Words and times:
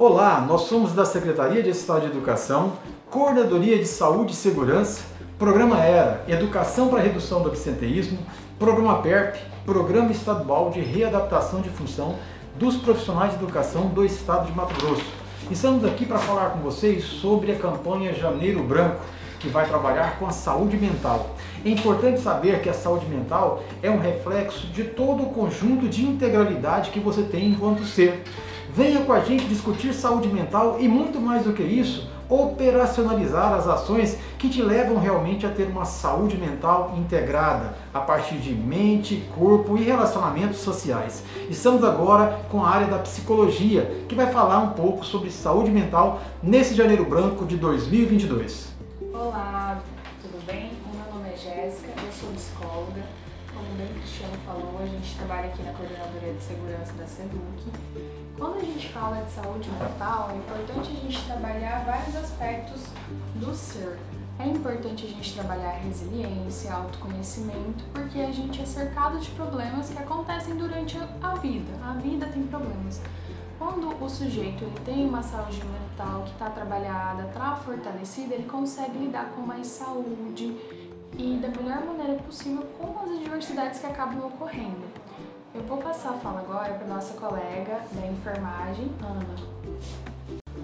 Olá, 0.00 0.42
nós 0.48 0.62
somos 0.62 0.94
da 0.94 1.04
Secretaria 1.04 1.62
de 1.62 1.68
Estado 1.68 2.00
de 2.00 2.06
Educação, 2.06 2.72
Coordenadoria 3.10 3.76
de 3.76 3.84
Saúde 3.84 4.32
e 4.32 4.34
Segurança, 4.34 5.02
Programa 5.38 5.76
ERA, 5.84 6.24
Educação 6.26 6.88
para 6.88 7.02
Redução 7.02 7.42
do 7.42 7.50
Absenteísmo, 7.50 8.16
Programa 8.58 9.02
PERP, 9.02 9.36
Programa 9.66 10.10
Estadual 10.10 10.70
de 10.70 10.80
Readaptação 10.80 11.60
de 11.60 11.68
Função 11.68 12.16
dos 12.58 12.76
Profissionais 12.76 13.32
de 13.32 13.44
Educação 13.44 13.88
do 13.88 14.02
Estado 14.02 14.46
de 14.46 14.56
Mato 14.56 14.74
Grosso. 14.80 15.04
Estamos 15.50 15.84
aqui 15.84 16.06
para 16.06 16.18
falar 16.18 16.48
com 16.48 16.60
vocês 16.60 17.04
sobre 17.04 17.52
a 17.52 17.56
campanha 17.56 18.14
Janeiro 18.14 18.62
Branco, 18.62 19.02
que 19.38 19.48
vai 19.48 19.68
trabalhar 19.68 20.18
com 20.18 20.26
a 20.26 20.30
saúde 20.30 20.78
mental. 20.78 21.36
É 21.62 21.68
importante 21.68 22.22
saber 22.22 22.62
que 22.62 22.70
a 22.70 22.74
saúde 22.74 23.04
mental 23.04 23.62
é 23.82 23.90
um 23.90 23.98
reflexo 23.98 24.66
de 24.68 24.84
todo 24.84 25.24
o 25.24 25.26
conjunto 25.26 25.86
de 25.90 26.06
integralidade 26.06 26.88
que 26.88 27.00
você 27.00 27.22
tem 27.22 27.50
enquanto 27.50 27.84
ser. 27.84 28.24
Venha 28.72 29.00
com 29.04 29.12
a 29.12 29.18
gente 29.18 29.46
discutir 29.46 29.92
saúde 29.92 30.28
mental 30.28 30.76
e 30.78 30.86
muito 30.86 31.20
mais 31.20 31.42
do 31.42 31.52
que 31.52 31.62
isso, 31.62 32.08
operacionalizar 32.28 33.52
as 33.52 33.66
ações 33.66 34.16
que 34.38 34.48
te 34.48 34.62
levam 34.62 34.96
realmente 34.96 35.44
a 35.44 35.50
ter 35.50 35.64
uma 35.64 35.84
saúde 35.84 36.36
mental 36.36 36.94
integrada 36.96 37.74
a 37.92 37.98
partir 37.98 38.36
de 38.36 38.54
mente, 38.54 39.24
corpo 39.34 39.76
e 39.76 39.82
relacionamentos 39.82 40.58
sociais. 40.58 41.24
Estamos 41.48 41.82
agora 41.82 42.38
com 42.48 42.64
a 42.64 42.70
área 42.70 42.86
da 42.86 42.98
psicologia, 42.98 44.04
que 44.08 44.14
vai 44.14 44.32
falar 44.32 44.60
um 44.60 44.70
pouco 44.70 45.04
sobre 45.04 45.32
saúde 45.32 45.72
mental 45.72 46.20
nesse 46.40 46.72
janeiro 46.72 47.04
branco 47.04 47.44
de 47.44 47.56
2022. 47.56 48.68
Olá, 49.12 49.80
tudo 50.22 50.46
bem? 50.46 50.70
Meu 50.86 51.12
nome 51.12 51.28
é 51.28 51.36
Jéssica, 51.36 51.88
eu 51.88 52.12
sou 52.12 52.30
psicóloga. 52.30 53.02
Como 53.54 53.68
bem 53.76 53.86
o 53.86 53.94
Cristiano 54.00 54.36
falou, 54.46 54.78
a 54.80 54.86
gente 54.86 55.16
trabalha 55.16 55.48
aqui 55.48 55.62
na 55.62 55.72
Coordenadoria 55.72 56.34
de 56.34 56.42
Segurança 56.42 56.92
da 56.92 57.06
SEDUC. 57.06 57.72
Quando 58.38 58.56
a 58.56 58.64
gente 58.64 58.88
fala 58.88 59.22
de 59.22 59.30
saúde 59.30 59.68
mental, 59.70 60.30
é 60.30 60.36
importante 60.36 60.90
a 60.90 61.00
gente 61.00 61.24
trabalhar 61.24 61.84
vários 61.84 62.16
aspectos 62.16 62.82
do 63.34 63.54
ser. 63.54 63.98
É 64.38 64.46
importante 64.46 65.04
a 65.04 65.08
gente 65.08 65.34
trabalhar 65.34 65.72
resiliência, 65.72 66.72
autoconhecimento, 66.72 67.84
porque 67.92 68.20
a 68.20 68.32
gente 68.32 68.62
é 68.62 68.64
cercado 68.64 69.18
de 69.18 69.30
problemas 69.32 69.90
que 69.90 69.98
acontecem 69.98 70.56
durante 70.56 70.96
a 71.20 71.34
vida. 71.34 71.70
A 71.84 71.92
vida 71.94 72.26
tem 72.26 72.44
problemas. 72.44 73.02
Quando 73.58 74.02
o 74.02 74.08
sujeito 74.08 74.64
ele 74.64 74.80
tem 74.86 75.06
uma 75.06 75.22
saúde 75.22 75.62
mental 75.62 76.22
que 76.22 76.30
está 76.30 76.48
trabalhada, 76.48 77.24
está 77.24 77.54
fortalecida, 77.56 78.34
ele 78.34 78.48
consegue 78.48 78.96
lidar 78.96 79.32
com 79.36 79.42
mais 79.42 79.66
saúde 79.66 80.56
e 81.18 81.38
da 81.40 81.48
melhor 81.48 81.84
maneira 81.84 82.14
possível 82.22 82.62
com 82.78 82.98
as 83.02 83.10
adversidades 83.18 83.80
que 83.80 83.86
acabam 83.86 84.26
ocorrendo. 84.26 84.84
Eu 85.54 85.62
vou 85.62 85.78
passar 85.78 86.10
a 86.10 86.18
fala 86.18 86.40
agora 86.40 86.74
para 86.74 86.86
nossa 86.86 87.14
colega 87.14 87.80
da 87.92 88.06
enfermagem, 88.06 88.90
Ana. 89.02 89.26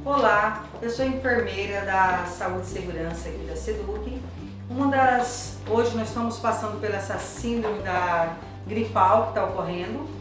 Olá, 0.04 0.64
eu 0.80 0.90
sou 0.90 1.04
enfermeira 1.04 1.84
da 1.84 2.24
Saúde 2.26 2.66
e 2.66 2.70
Segurança 2.70 3.28
aqui 3.28 3.44
da 3.46 3.56
SEDUC. 3.56 4.22
Uma 4.70 4.88
das. 4.88 5.58
Hoje 5.68 5.96
nós 5.96 6.08
estamos 6.08 6.38
passando 6.38 6.80
pela 6.80 6.96
essa 6.96 7.18
síndrome 7.18 7.80
da 7.82 8.36
gripal 8.66 9.24
que 9.24 9.28
está 9.30 9.44
ocorrendo 9.44 10.16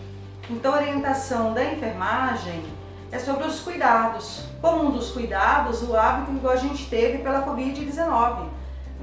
então, 0.49 0.73
a 0.73 0.77
orientação 0.77 1.53
da 1.53 1.63
enfermagem 1.63 2.63
é 3.11 3.17
sobre 3.17 3.47
os 3.47 3.61
cuidados. 3.61 4.45
Como 4.61 4.85
um 4.85 4.91
dos 4.91 5.11
cuidados, 5.11 5.81
o 5.81 5.95
hábito 5.95 6.39
que 6.39 6.47
a 6.47 6.55
gente 6.55 6.87
teve 6.87 7.19
pela 7.19 7.43
Covid-19. 7.43 8.47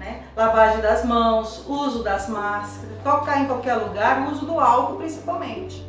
Né? 0.02 0.24
Lavagem 0.36 0.80
das 0.80 1.04
mãos, 1.04 1.64
uso 1.68 2.02
das 2.02 2.28
máscaras, 2.28 2.90
tocar 3.04 3.40
em 3.40 3.46
qualquer 3.46 3.74
lugar, 3.74 4.28
uso 4.32 4.44
do 4.44 4.58
álcool 4.58 4.96
principalmente. 4.96 5.86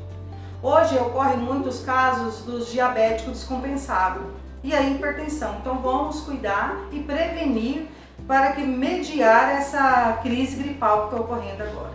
Hoje 0.61 0.95
ocorrem 0.97 1.37
muitos 1.37 1.83
casos 1.83 2.43
dos 2.43 2.71
diabéticos 2.71 3.39
descompensados 3.39 4.21
e 4.63 4.71
a 4.71 4.83
hipertensão. 4.83 5.55
Então 5.59 5.79
vamos 5.79 6.21
cuidar 6.21 6.77
e 6.91 6.99
prevenir 6.99 7.87
para 8.27 8.51
que 8.51 8.61
mediar 8.61 9.55
essa 9.55 10.19
crise 10.21 10.61
gripal 10.61 11.07
que 11.07 11.15
está 11.15 11.23
ocorrendo 11.23 11.63
agora. 11.63 11.93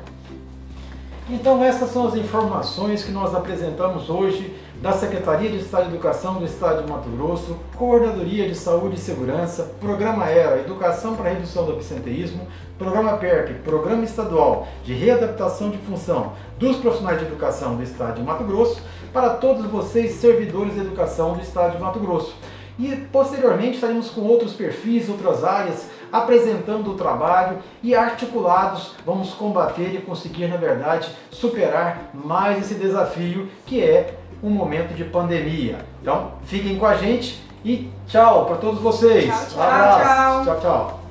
Então 1.30 1.62
essas 1.62 1.92
são 1.92 2.08
as 2.08 2.16
informações 2.16 3.04
que 3.04 3.12
nós 3.12 3.32
apresentamos 3.32 4.10
hoje 4.10 4.58
da 4.80 4.92
Secretaria 4.92 5.50
de 5.50 5.58
Estado 5.58 5.88
de 5.88 5.94
Educação 5.94 6.34
do 6.34 6.44
Estado 6.44 6.84
de 6.84 6.90
Mato 6.90 7.08
Grosso, 7.10 7.58
Coordenadoria 7.76 8.48
de 8.48 8.54
Saúde 8.54 8.94
e 8.94 8.98
Segurança, 8.98 9.72
Programa 9.80 10.30
ERA, 10.30 10.60
Educação 10.60 11.16
para 11.16 11.30
Redução 11.30 11.64
do 11.64 11.72
Absenteísmo, 11.72 12.46
Programa 12.78 13.16
PERP, 13.16 13.64
Programa 13.64 14.04
Estadual 14.04 14.68
de 14.84 14.92
Readaptação 14.92 15.70
de 15.70 15.78
Função 15.78 16.34
dos 16.58 16.76
Profissionais 16.76 17.18
de 17.18 17.26
Educação 17.26 17.74
do 17.74 17.82
Estado 17.82 18.20
de 18.20 18.22
Mato 18.22 18.44
Grosso, 18.44 18.80
para 19.12 19.30
todos 19.30 19.66
vocês, 19.66 20.12
servidores 20.12 20.74
de 20.74 20.80
educação 20.80 21.34
do 21.34 21.40
Estado 21.40 21.76
de 21.76 21.82
Mato 21.82 21.98
Grosso. 21.98 22.36
E 22.78 22.94
posteriormente 23.10 23.74
estaremos 23.74 24.10
com 24.10 24.20
outros 24.20 24.52
perfis, 24.52 25.08
outras 25.08 25.42
áreas, 25.42 25.88
apresentando 26.12 26.92
o 26.92 26.94
trabalho 26.94 27.58
e 27.82 27.94
articulados 27.94 28.94
vamos 29.04 29.32
combater 29.34 29.94
e 29.94 30.00
conseguir, 30.00 30.46
na 30.46 30.56
verdade, 30.56 31.08
superar 31.30 32.10
mais 32.12 32.58
esse 32.58 32.74
desafio 32.74 33.48
que 33.66 33.82
é 33.82 34.14
um 34.42 34.50
momento 34.50 34.94
de 34.94 35.04
pandemia. 35.04 35.78
Então, 36.00 36.32
fiquem 36.44 36.78
com 36.78 36.86
a 36.86 36.94
gente 36.94 37.42
e 37.64 37.91
tchau 38.06 38.46
para 38.46 38.56
todos 38.56 38.80
vocês. 38.80 39.26
Tchau, 39.26 39.46
tchau. 39.58 40.44
tchau, 40.44 40.60
tchau. 40.60 41.07